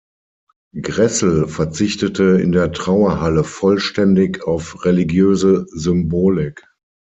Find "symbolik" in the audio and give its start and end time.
5.75-6.67